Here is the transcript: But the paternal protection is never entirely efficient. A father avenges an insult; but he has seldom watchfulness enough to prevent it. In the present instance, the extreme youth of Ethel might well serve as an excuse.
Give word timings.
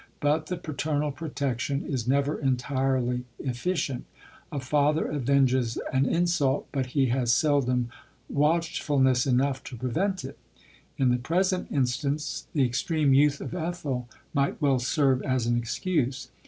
But 0.19 0.47
the 0.47 0.57
paternal 0.57 1.11
protection 1.11 1.85
is 1.85 2.07
never 2.07 2.39
entirely 2.39 3.23
efficient. 3.37 4.05
A 4.51 4.59
father 4.59 5.11
avenges 5.13 5.77
an 5.93 6.07
insult; 6.07 6.67
but 6.71 6.87
he 6.97 7.09
has 7.09 7.31
seldom 7.31 7.91
watchfulness 8.27 9.27
enough 9.27 9.63
to 9.65 9.75
prevent 9.77 10.25
it. 10.25 10.39
In 10.97 11.09
the 11.09 11.17
present 11.17 11.67
instance, 11.71 12.47
the 12.53 12.65
extreme 12.65 13.13
youth 13.13 13.41
of 13.41 13.53
Ethel 13.53 14.09
might 14.33 14.59
well 14.59 14.79
serve 14.79 15.21
as 15.21 15.45
an 15.45 15.55
excuse. 15.55 16.29